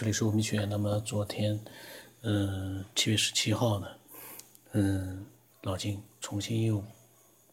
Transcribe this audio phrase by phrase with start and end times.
[0.00, 0.66] 这里是吴明学院。
[0.66, 1.60] 那么昨天，
[2.22, 3.86] 嗯，七月十七号呢，
[4.72, 5.26] 嗯，
[5.60, 6.82] 老金重新又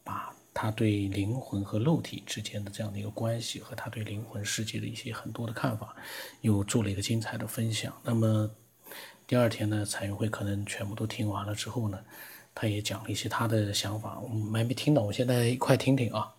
[0.02, 5.94] 把他对灵魂和肉体之间的这样的一个关系和他对灵魂世界的一些很多的看法，
[6.40, 7.94] 又做了一个精彩的分享。
[8.02, 8.50] 那么
[9.28, 12.00] 第二天呢，彩云会可能全部都听完了之后呢，
[12.56, 16.34] 他也讲了一些他的想法，我们还没听到，我现在一块听听啊。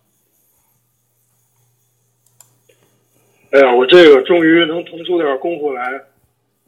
[3.51, 5.81] 哎呀，我这个终于能腾出点功夫来，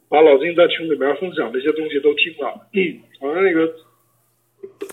[0.08, 2.66] 把老金在群里边分享这些东西都听了。
[2.72, 3.72] 嗯，好像那个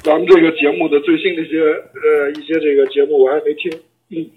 [0.04, 3.72] 咱们这个节目的最新的一些呃一些这个节目我还没听。
[4.09, 4.30] 嗯，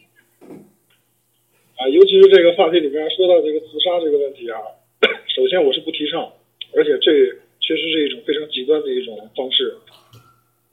[1.77, 4.56] 啊，尤其是这个话题里面说到这个自杀这个问题啊，
[5.36, 6.32] 首先我是不提倡，
[6.74, 7.12] 而且这
[7.60, 9.77] 确实是一种非常极端的一种方式。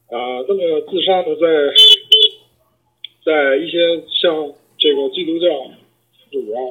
[0.08, 1.46] 啊，那么自杀呢，在
[3.26, 5.72] 在一些像这个基督教。
[6.32, 6.62] 主啊，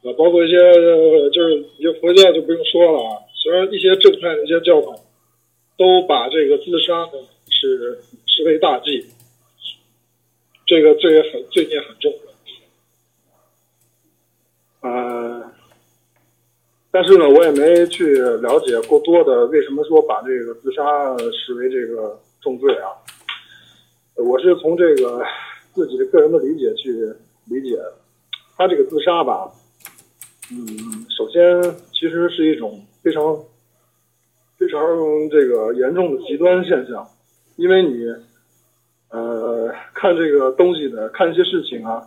[0.00, 0.58] 啊，包括一些
[1.30, 3.22] 就是一些佛教就不用说了啊。
[3.36, 4.98] 虽然一些正派的一些教派
[5.78, 7.12] 都把这个自杀呢
[7.48, 9.06] 是视为大忌，
[10.66, 12.12] 这个罪很罪孽很重。
[14.80, 15.52] 呃，
[16.90, 20.82] 但是呢，我也没去了解过多的为什么说把这个自杀
[21.30, 22.90] 视为这个重罪啊。
[24.16, 25.24] 我是从这个
[25.72, 26.90] 自己的个人的理解去
[27.46, 27.78] 理解。
[28.54, 29.50] 他这个自杀吧，
[30.54, 33.36] 嗯，首先其实是一种非常
[34.58, 34.80] 非常
[35.30, 37.08] 这个严重的极端现象，
[37.56, 38.04] 因为你
[39.10, 42.02] 呃看这个东西的看一些事情啊，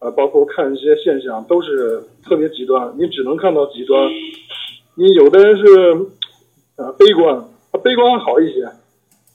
[0.00, 4.10] 呃，包括看一些现象都是特别极端，你只能看到极端。
[4.96, 5.64] 你有的人是
[6.76, 8.68] 呃悲观，他悲观好一些，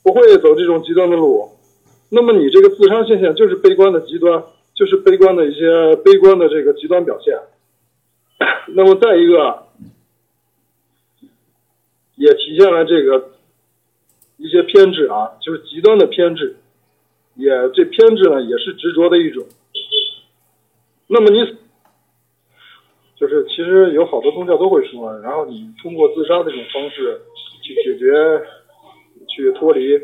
[0.03, 1.49] 不会走这种极端的路，
[2.09, 4.43] 那么你这个自杀现象就是悲观的极端。
[4.75, 7.37] 就是悲观的一些悲观的这个极端表现，
[8.75, 9.67] 那么再一个，
[12.15, 13.31] 也体现了这个
[14.37, 16.57] 一些偏执啊，就是极端的偏执，
[17.35, 19.45] 也这偏执呢也是执着的一种。
[21.07, 21.57] 那么你
[23.15, 27.21] 就是其实有好多宗教都会说，然后你通过自杀这种方式
[27.61, 28.41] 去解决、
[29.27, 29.95] 去脱离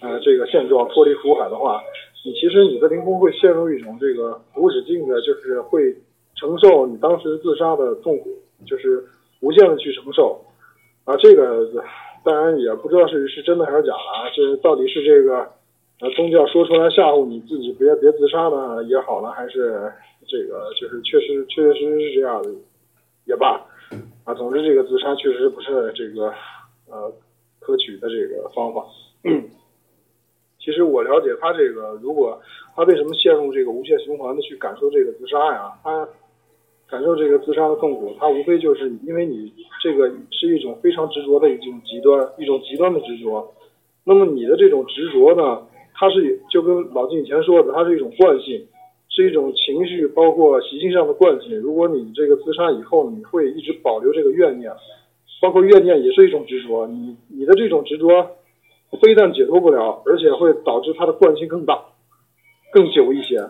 [0.00, 1.80] 呃这个现状、脱离苦海的话。
[2.26, 5.94] 你其实你的灵魂会陷入一种这个无止境的，就是会
[6.44, 8.28] 承受你当时自杀的痛苦，
[8.66, 9.02] 就是
[9.40, 10.44] 无限的去承受
[11.04, 11.16] 啊。
[11.16, 11.66] 这个
[12.22, 14.28] 当然也不知道是是真的还是假的啊。
[14.36, 15.38] 这到底是这个
[16.00, 19.90] 呃宗教说出来吓唬你自己别别自杀呢也好呢，还是
[20.28, 22.50] 这个就是确实确确实实是这样的
[23.24, 23.58] 也罢
[24.24, 24.34] 啊。
[24.34, 26.26] 总之这个自杀确实不是这个
[26.90, 27.10] 呃
[27.58, 28.84] 可取的这个方法。
[30.60, 32.40] 其实我了解他这个，如果
[32.74, 35.70] 他为什么陷入这个无限循环的去感受这个自杀呀？
[35.82, 36.08] 他
[36.94, 43.52] 感受这个自杀的痛苦，它无非就是因为你这个是一种非常执着的一种极端，一种极端的执着。
[44.04, 48.64] 那么你的这种执着呢，它是就跟老金以前说的，它是一种惯性，
[49.08, 51.58] 是一种情绪，包括习性上的惯性。
[51.58, 54.70] 如果你这个自杀以后，你会一直保留这个怨念，
[55.42, 56.86] 包括怨念也是一种执着。
[56.86, 58.30] 你你的这种执着。
[59.02, 61.82] 非但解脱不了，而且会导致它的惯性更大、
[62.70, 63.44] 更久一些，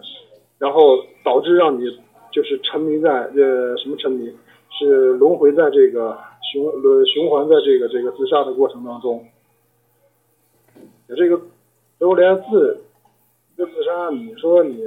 [0.58, 1.84] 然后导致让你
[2.34, 4.28] 就是沉迷在呃什么沉迷，
[4.78, 6.18] 是轮回在这个
[6.52, 9.24] 循轮循环在这个这个自杀的过程当中。
[11.16, 11.40] 这个
[11.98, 12.82] 都连自
[13.56, 14.84] 自杀，你说你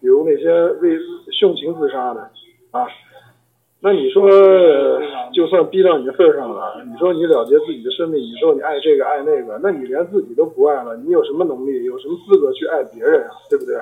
[0.00, 0.96] 比如那些为
[1.32, 2.20] 殉情自杀的
[2.70, 2.86] 啊。
[3.84, 4.30] 那你说，
[5.32, 13.30] 就算逼到你的份上了，你说你了结自己的生命，你说你爱这个爱那个，那你连自己都不爱了，你有什么能力，有什么资格去爱别人啊？
[13.50, 13.74] 对不对？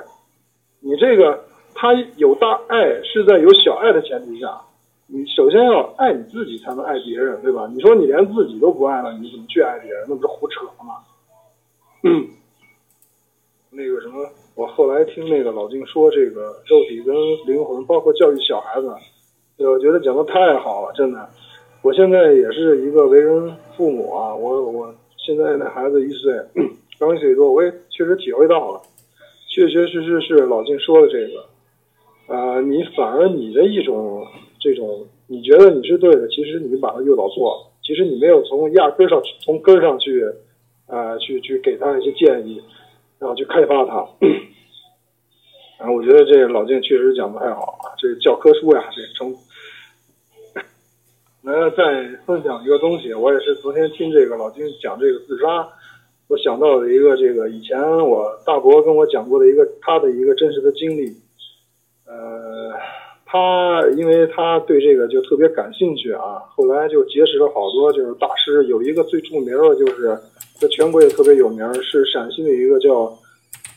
[0.79, 1.39] 你这个
[1.73, 4.61] 他有大爱是在有小爱的前提下，
[5.07, 7.69] 你首先要爱你自己，才能爱别人，对吧？
[7.73, 10.05] 你说你连自己都不爱了，你怎么去爱别人？
[10.07, 11.03] 那不是胡扯吗？
[13.71, 17.15] 那个什么，我后来听那个老金说，这个肉体跟
[17.45, 18.93] 灵魂，包括教育小孩子。
[19.57, 21.29] 我觉得讲的太好了，真的。
[21.81, 26.33] 我现在也是一个为人父母啊，我我现在那孩子一岁，
[26.99, 28.81] 刚一岁多，我也确实体会到了，
[29.49, 31.45] 确确实实是老金说的这个。
[32.31, 34.25] 啊，你反而你的一种
[34.59, 37.67] 这种，你觉得你是对的，其实你把他诱导错了。
[37.83, 40.23] 其实你没有从压根上从根上去，
[40.87, 42.61] 啊，去去给他一些建议，
[43.19, 44.07] 然后去开发他。
[45.77, 49.35] 然后我觉得这老金确实讲的太好了，这教科书呀，这成。
[51.41, 55.67] 来再分享一个东西，我也是昨天听这个老金讲这个自杀，
[56.27, 61.11] 我想到了一个这个以前我大伯跟我讲过的一个他的一个真实的经历，
[62.11, 62.73] 呃，
[63.25, 70.19] 他因为他对这个就特别感兴趣啊，后来就结识了好多就是大师，有一个最著名的，就是
[70.59, 73.17] 在全国也特别有名，是陕西的一个叫，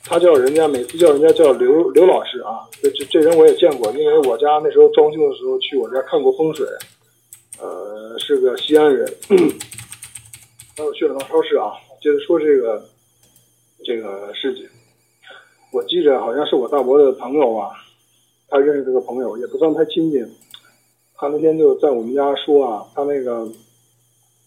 [0.04, 6.66] 他叫人家每次叫人家叫刘刘老师啊，这这这人我也见过，因为我家那时候装修的时候去我家看过风水，
[7.60, 9.06] 呃，是个西安人。
[10.76, 11.70] 那我去了趟超市啊，
[12.02, 12.82] 接着说这个
[13.84, 14.66] 这个事情，
[15.72, 17.70] 我记着好像是我大伯的朋友啊。
[18.54, 20.24] 他认识这个朋友也不算太亲近，
[21.16, 23.50] 他那天就在我们家说啊，他那个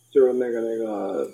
[0.09, 1.29] 就是那个那个，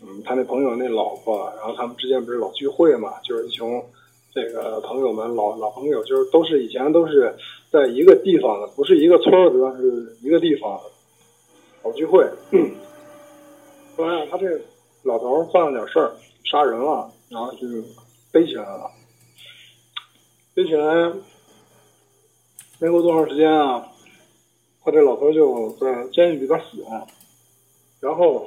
[0.00, 3.82] 嗯，他那朋友那老婆，然后他们之间不是老聚会嘛，就是一群
[4.32, 7.36] 这个朋友们老老朋友，就是都是以前都是
[7.70, 10.80] 在一个地方的，不是一个村儿，主要是一个地方
[11.84, 12.24] 老聚会。
[13.98, 14.46] 后来啊他这
[15.02, 16.10] 老头犯了点事儿，
[16.50, 17.66] 杀人了，然后就
[18.32, 18.90] 背起来了，
[20.54, 21.12] 背起来。
[22.82, 23.86] 没过多长时间啊，
[24.82, 27.06] 他这老头就在监狱里边死了。
[28.00, 28.46] 然后，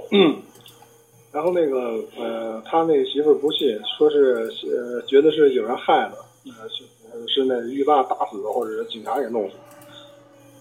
[1.31, 6.83] 然后那个呃，他那媳妇不信，说是呃，觉得是有人害的，呃，是
[7.27, 9.55] 是那狱霸打死的，或者是警察给弄死。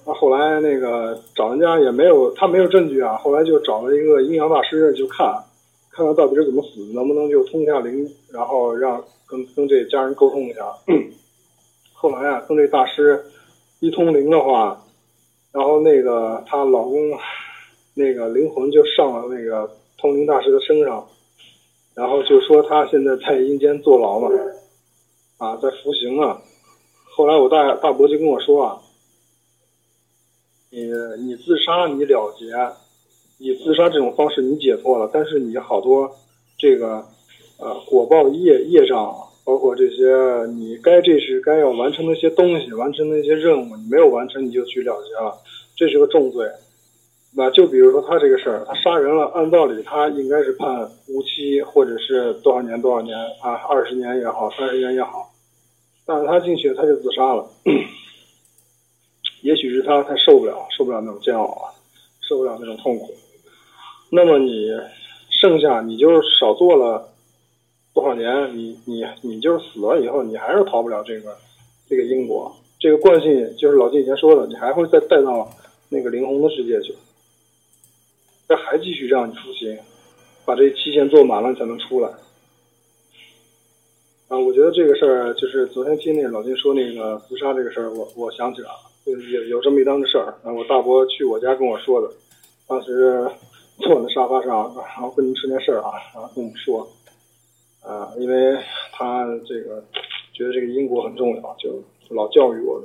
[0.05, 3.17] 那后来那个找人家也没有，他没有证据啊。
[3.17, 5.43] 后来就找了一个阴阳大师，就看，
[5.91, 10.67] 看看到底是怎么死，能不能就通一下灵，然后让跟跟这家人沟通一下。
[11.95, 13.25] 后来啊，跟这大师。
[13.83, 14.85] 一通灵的话，
[15.51, 16.95] 然后那个她老公，
[17.95, 19.69] 那个灵魂就上了那个
[19.99, 21.09] 通灵大师的身上，
[21.93, 24.39] 然后就说他现在在阴间坐牢呢，
[25.39, 26.39] 啊，在服刑呢。
[27.17, 28.79] 后来我大大伯就跟我说啊，
[30.71, 30.85] 你
[31.19, 32.47] 你自杀你了结，
[33.39, 36.09] 你自杀这种方式你解脱了，但是你好多
[36.57, 37.05] 这个
[37.59, 39.32] 呃果报业业障。
[39.45, 40.05] 包括这些，
[40.55, 45.37] 你该这是该要完成的一些东西，完成的一些任务，你没有完成，你就去了结了，
[45.77, 46.49] 这是个重罪。
[47.35, 55.33] 那就比如说他这个事儿，他杀人了，按道理他应该是判无期，或者是多少年多少年啊，二十年也好，三十年也好。
[56.07, 57.49] 但是他进去他就自杀了，
[59.43, 61.75] 也许是他他受不了，受不了那种煎熬啊，
[62.21, 63.13] 受不了那种痛苦。
[64.11, 64.71] 那么你
[65.31, 67.09] 剩下你就少做了。
[67.95, 71.37] 多少年，你你你就是死了以后，你还是逃不了这个
[71.89, 75.47] 这个因果，这个惯性就是老金以前说的，你还会再带到
[75.91, 76.95] 那个灵魂的世界去，
[78.49, 79.79] 这还继续让你出行，
[80.47, 82.09] 把这期限做满了才能出来。
[84.29, 92.11] 啊，我觉得这个事儿就是昨天听那老金说那个自杀这个事儿，我我想起来了，有有这么一档子事儿，啊，我大伯去我家跟我说的，
[92.67, 93.31] 当时
[93.81, 96.91] 坐在沙发上，然后跟您说件事儿啊，然后跟我说。
[97.83, 98.59] 啊，因为
[98.93, 99.85] 他这个
[100.33, 102.83] 觉得这个因果很重要，就老教育我。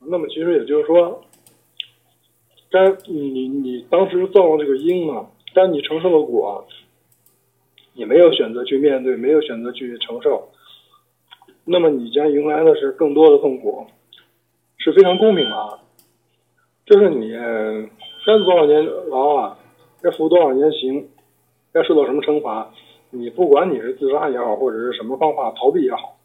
[0.00, 1.24] 那么其实也就是说，
[2.70, 6.66] 该你你你当时造了这个因嘛，但你承受了果，
[7.94, 10.50] 你没有选择去面对，没有选择去承受，
[11.64, 13.86] 那么你将迎来的是更多的痛苦，
[14.76, 15.78] 是非常公平的。
[16.84, 19.58] 就是你该多少年牢啊，
[20.02, 21.08] 该服多少年刑，
[21.72, 22.72] 该受到什么惩罚。
[23.18, 26.16] 你不管你是自杀也好，或者是什么方法逃避也好，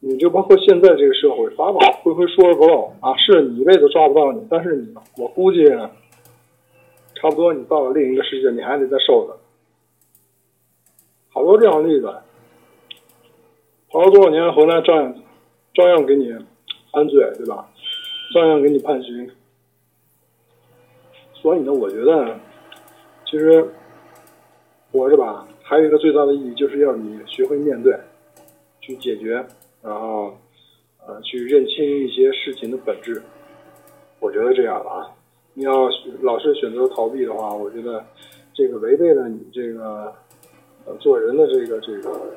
[0.00, 5.66] 你就包括现在这个社会，法宝会会说而不漏啊，是你一辈子抓不到你，但是你，我估计
[7.14, 9.36] 差不多你到了另一个世界，你还得再受的。
[11.30, 12.06] 好多这样的例子，
[13.90, 15.14] 跑了多少年回来，照样
[15.74, 16.32] 照样给你
[16.92, 17.68] 安罪，对吧？
[18.34, 19.30] 照样给你判刑。
[21.34, 22.38] 所以呢，我觉得
[23.24, 23.68] 其实
[24.90, 25.46] 活着吧。
[25.68, 27.94] 还有一个最大的意义，就是要你学会面对，
[28.80, 29.34] 去解决，
[29.82, 30.34] 然后，
[31.06, 33.22] 呃，去认清一些事情的本质。
[34.18, 35.14] 我觉得这样的啊，
[35.52, 35.90] 你要
[36.22, 38.02] 老是选择逃避的话，我觉得
[38.54, 40.10] 这个违背了你这个
[40.86, 42.34] 呃做人的这个这个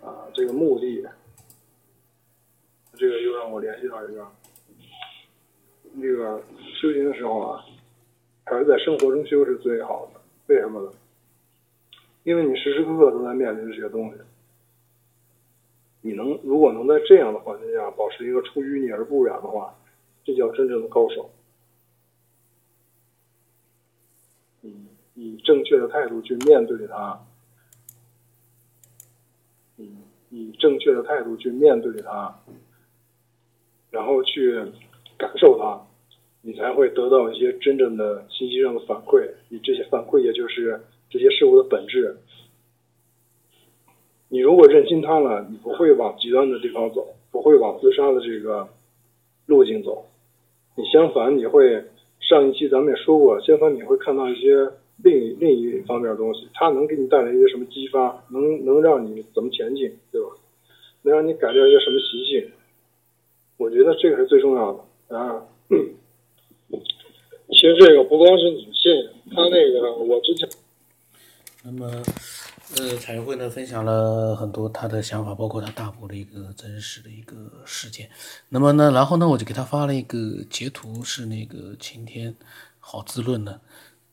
[0.00, 1.04] 啊这个目的。
[2.96, 4.24] 这个又让我联系到一个，
[5.94, 6.40] 那个
[6.80, 7.64] 修行的时候啊，
[8.44, 10.20] 还是在生活中修是最好的。
[10.46, 10.92] 为什么呢？
[12.24, 14.20] 因为你时时刻刻都在面临这些东西，
[16.02, 19.76] 你能如果能在这样的环境下保持一个出淤泥而不染的话，
[20.24, 21.30] 这叫真正的高手。
[24.60, 24.72] 以
[25.14, 27.20] 以正确的态度去面对它，
[29.76, 29.92] 以
[30.30, 32.40] 以正确的态度去面对它，
[33.90, 34.54] 然后去
[35.18, 35.84] 感受它，
[36.40, 39.28] 你才会得到一些真正的信息上的反馈。
[39.48, 40.80] 你这些反馈，也就是。
[41.12, 42.16] 这些事物的本质，
[44.30, 48.66] 你如果认清它了，你不会往极端的地方走，不会往自杀的这个
[49.44, 50.06] 路径走。
[50.74, 51.84] 你相反，你会
[52.18, 54.70] 上一期咱们也说过，相反你会看到一些
[55.04, 60.28] 另一另一方面的东西，它能给你带来一些什么激发，能能让你怎么前进，对吧？
[61.02, 62.50] 能让你改掉一些什么习性？
[63.58, 65.44] 我觉得这个是最重要的啊。
[67.50, 70.48] 其实这个不光是女性，她那个我之前。
[71.64, 71.86] 那么，
[72.76, 78.10] 呃，彩云会呢分享了很多他的想法，包括他大伯的一个真实的一个事件。
[78.48, 82.34] 那么呢，然后呢，我就给他发了一个截图，是那个晴天
[82.80, 83.60] 好滋润的，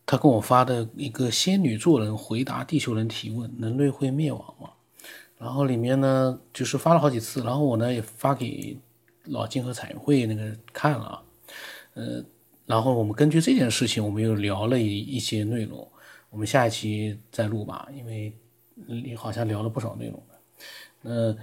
[0.06, 4.70] 他跟我发的一个仙女座人回答地球人提问：人类会灭亡吗？
[5.40, 8.78] 然后里面呢，就是发了好几次，然后我呢也发给
[9.24, 11.24] 老金和彩云会那个看了，
[11.96, 12.24] 呃，
[12.68, 15.88] 然后我们根据这件事情，我们又聊了一一些内容。
[16.30, 18.34] 我们下一期再录吧，因为
[18.88, 20.22] 你好像聊了不少内容
[21.02, 21.36] 那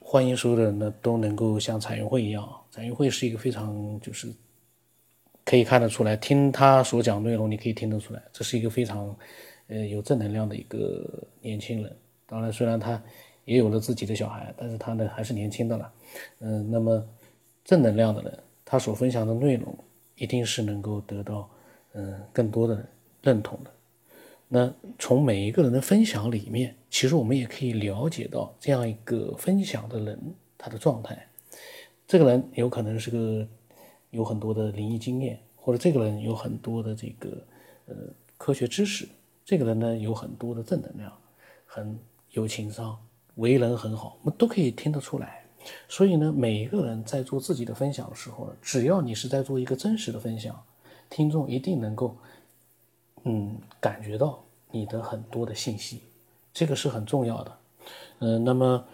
[0.00, 4.32] 欢迎所有的人呢都能够像彩云会一样，彩云会是一个非常就是
[5.44, 9.16] 可以看得出来，听他所讲内容，你可以听得出来，这是一个非常
[9.68, 11.96] 呃有正能量的一个年轻人。
[12.26, 13.02] 当然，虽然他
[13.46, 15.92] 也有了自己的小孩，但是他呢还是年轻的了。
[16.40, 17.02] 嗯，那么
[17.64, 19.74] 正能量的人，他所分享的内容
[20.16, 21.48] 一定是能够得到
[21.94, 22.86] 嗯更多的人
[23.22, 23.70] 认同的。
[24.50, 30.18] 那从每一个人的分享里面，其实我们也可以了解到这样一个分享的人
[30.56, 31.28] 他的状态。
[32.06, 33.46] 这个人有可能是个
[34.08, 37.28] 有很多的灵异经验，或者这个人有很多的这个
[37.84, 37.94] 呃
[38.38, 39.06] 科学知识。
[39.44, 41.12] 这个人呢有很多的正能量，
[41.66, 41.98] 很
[42.30, 42.98] 有情商，
[43.34, 45.44] 为人很好，我们都可以听得出来。
[45.88, 50.58] 所以呢，每一个人在做自己的分享的时候，只要你是在做一个真实的分享，
[51.10, 52.16] 听众一定能够。
[53.24, 56.00] 嗯，感觉到你的很多的信息，
[56.52, 57.58] 这个是很重要的。
[58.20, 58.84] 嗯，那么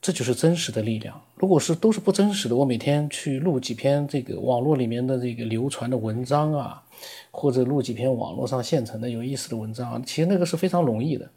[0.00, 1.20] 这就是真实的力量。
[1.36, 6.82] 如果是都是不真实的，我每天去录几篇这个网络里面的这个流传的文章啊，
[7.30, 11.28] 或者录几篇网络上现成的有意思的文章，其实那个是非常容易的。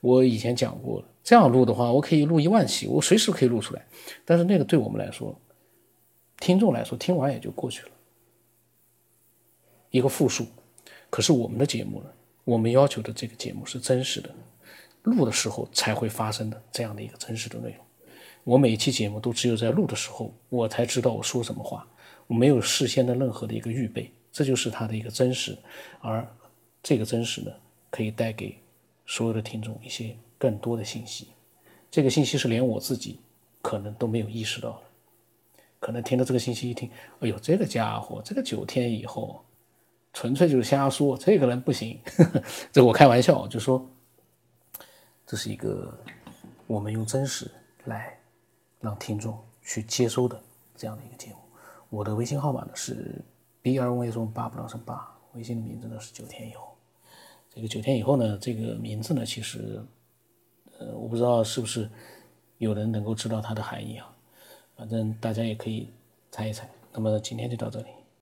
[0.00, 3.84] 我以前讲过，这样录的话，我可以录一万期，我随时可以录出来。
[4.24, 5.34] 但是那个对我们来说，
[6.38, 7.90] 听众来说，听完也就过去了，
[9.90, 10.46] 一个复述。
[11.10, 12.10] 可是我们的节目呢？
[12.44, 14.34] 我们要求的这个节目是真实的，
[15.02, 17.84] 录的时候才会发生的这样的一个真实的内容。
[18.44, 21.86] 我每一期节目都只有在录的时候，我才知道我说什么话，
[22.26, 25.54] 我没有事先的任何的一个预备，这就是它的一个真实。
[26.00, 26.26] 而
[26.82, 27.52] 这个真实呢，
[27.90, 28.56] 可以带给
[29.04, 31.28] 所有的听众一些更多的信息。
[31.90, 33.20] 这个信息是连我自己
[33.60, 39.44] 可能都没有意识到的，可能听到这个信息一听，哎呦，这个家伙，这个九天以后。
[40.12, 42.00] 纯粹就是瞎说，这个人不行，
[42.72, 43.88] 这我开玩笑，就说
[45.26, 45.96] 这是一个
[46.66, 47.50] 我们用真实
[47.84, 48.18] 来
[48.80, 50.40] 让听众去接收的
[50.74, 51.36] 这样的一个节目。
[51.90, 53.24] 我的微信号码呢是
[53.62, 56.76] b r v 中八不能生八，微信的名字呢是九天以后。
[57.50, 59.82] 这个九天以后呢，这个名字呢，其实
[60.78, 61.88] 呃，我不知道是不是
[62.58, 64.14] 有人能够知道它的含义啊，
[64.76, 65.90] 反正大家也可以
[66.30, 66.68] 猜一猜。
[66.92, 67.88] 那么今天就到这里。